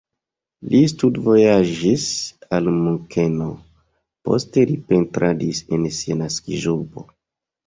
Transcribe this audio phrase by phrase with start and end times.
[0.69, 2.05] Li studvojaĝis
[2.57, 3.51] al Munkeno,
[4.31, 7.07] poste li pentradis en sia naskiĝurbo.